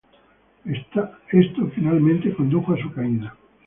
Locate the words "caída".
2.91-3.37